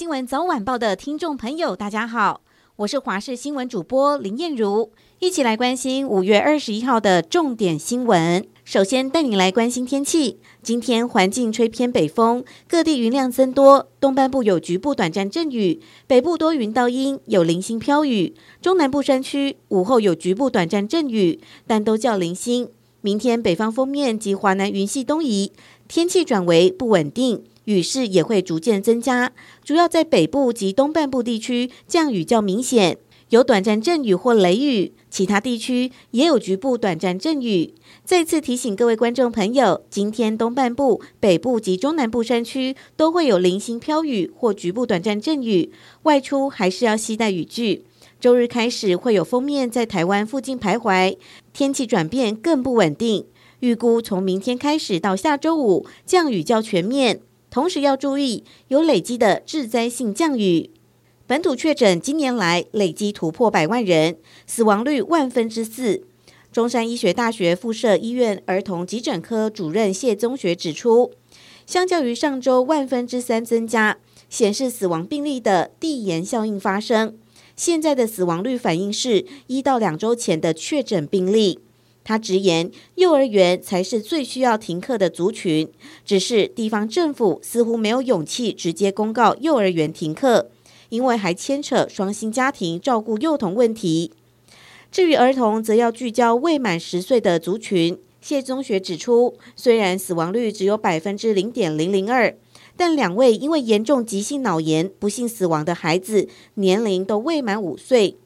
[0.00, 2.40] 新闻早晚报的听众朋友，大家好，
[2.76, 8.48] 我是华视新闻主播林燕如，一起来关心五月二十一号的重点新闻。
[8.64, 22.70] 首先带你来关心天气，今天环境吹偏北风，各地云量增多，东半部有局部短暂阵雨，北部多云到阴，有零星飘雨，中南部山区午后有局部短暂阵雨，但都较零星。
[23.02, 25.52] 明天北方锋面及华南云系东移，
[25.88, 27.42] 天气转为不稳定。
[27.64, 29.32] 雨势也会逐渐增加，
[29.62, 37.74] 主要在北部及东半部地区降雨较明显，有短暂阵雨或雷雨；其他地区也有局部短暂阵雨。
[38.04, 45.70] 再次提醒各位观众朋友，今天东半部、北部及中南部山区都会有零星飘雨或局部短暂阵雨，
[46.02, 47.84] 外出还是要携带雨具。
[48.20, 51.16] 周日开始会有锋面在台湾附近徘徊，
[51.54, 53.24] 天气转变更不稳定。
[53.60, 57.22] 预估从明天开始到下周五，降雨较全面。
[57.48, 60.68] 同时要注意有累积的致灾性降雨。
[61.26, 66.02] 本土确诊今年来累积突破百万人，死亡率万分之四。
[66.52, 71.12] 中山医学大学附设医院儿童急诊科主任谢宗学指出，
[71.64, 73.96] 相较于上周万分之三增加，
[74.28, 77.16] 显示死亡病例的递延效应发生。
[77.60, 81.58] 现在的死亡率反映是一到两周前的确诊病例。
[82.02, 85.68] 他直言，幼儿园才是最需要停课的族群，
[86.02, 90.48] 只是地方政府似乎没有勇气直接公告幼儿园停课，
[90.88, 94.10] 因为还牵扯双薪家庭照顾幼童问题。
[94.90, 97.98] 至于儿童，则要聚焦未满十岁的族群。
[98.22, 102.34] 谢宗学指出，虽然死亡率只有百分之零点零零二，
[102.80, 108.16] 但两位因为严重急性脑炎不幸死亡的孩子年龄都未满五岁。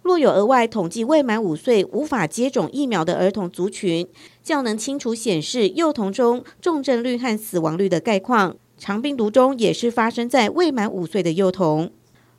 [0.00, 4.08] 若有额外统计未满五岁无法接种疫苗的儿童族群，
[4.42, 8.56] 较能清楚显示幼童中重症率和死亡率的概况。
[8.78, 11.90] 长病毒中也是发生在未满五岁的幼童。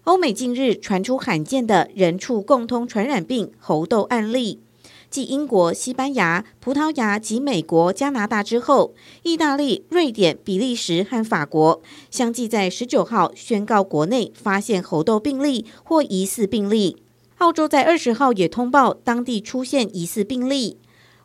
[0.06, 4.60] 欧美近日传出罕见的人畜共通传染病猴痘案例，
[5.10, 8.94] 继英国、西班牙、葡萄牙及美国、加拿大之后，
[9.24, 11.82] 意大利、瑞典、比利时和法国
[12.12, 16.98] 相继在十九号宣告国内发现猴痘病例或疑似病例。
[17.40, 20.78] 澳洲在二十号也通报当地出现疑似病例，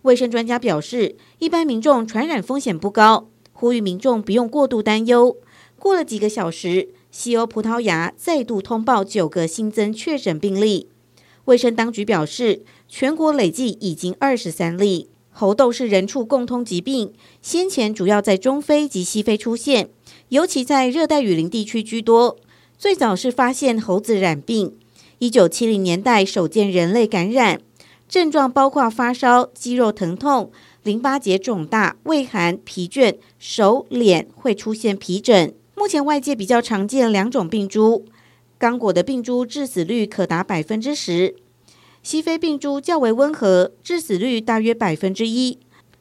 [0.02, 5.36] 卫生专家表示，一般民众传染风险不高，呼吁民众不用过度担忧。
[5.78, 10.88] 过了几个小时，西欧葡萄牙再度通报九个新增确诊病例，
[11.46, 15.08] 卫生当局表示，全国累计已经二十三例。
[15.30, 17.12] 猴痘是人畜共通疾病，
[17.42, 19.88] 先前主要在中非及西非出现，
[20.28, 22.36] 尤其在热带雨林地区居多。
[22.78, 24.76] 最早是发现猴子染病。
[25.18, 27.60] 一九七零年代首见人类感染，
[28.08, 35.52] 症状包括发烧、肌肉疼痛、淋巴结肿大、畏寒、疲倦，手脸会出现皮疹。
[35.74, 38.04] 目前外界比较常见两种病株，
[38.58, 41.34] 刚果的病株致死率可达百分之十，
[42.02, 45.58] 西非病株较为温和，致死率大约百分之一。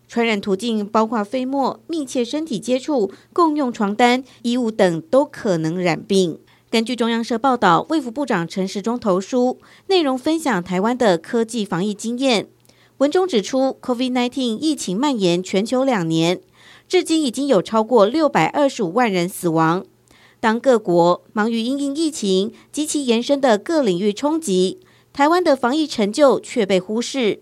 [0.08, 6.38] 传染途径包括飞沫、密切身体接触、共用床单、衣物等都可能染病。
[6.70, 12.48] 根据中央社报道，卫福部长陈时中投书，内容分享台湾的科技防疫经验。
[12.98, 16.40] 文中指出，COVID-19 疫情蔓延全球两年，
[16.88, 19.86] 至今已经有超过六百二十五万人死亡。
[20.44, 24.78] 当各国忙于因应疫情及其延伸的各领域冲击，
[25.14, 27.40] 台湾的防疫成就却被忽视。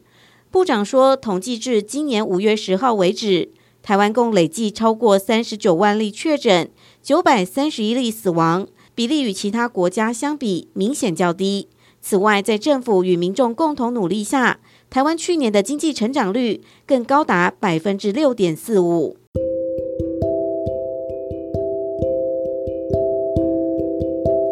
[0.51, 3.49] 部长说，统计至今年五月十号为止，
[3.81, 6.69] 台湾共累计超过三十九万例确诊，
[7.01, 8.67] 九百三十一例死亡。
[8.93, 11.69] 比例与其他国家相比明显较低。
[12.03, 14.59] 此外，在政府与民众共同努力下，
[14.91, 19.17] 台湾去年的经济成长率更高达百分之六点四五。